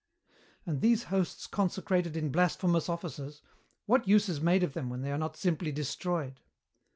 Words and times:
"And 0.65 0.81
these 0.81 1.03
hosts 1.13 1.45
consecrated 1.45 2.17
in 2.17 2.31
blasphemous 2.31 2.89
offices, 2.89 3.43
what 3.85 4.07
use 4.07 4.29
is 4.29 4.41
made 4.41 4.63
of 4.63 4.73
them 4.73 4.89
when 4.89 5.03
they 5.03 5.11
are 5.11 5.17
not 5.19 5.37
simply 5.37 5.71
destroyed?" 5.71 6.39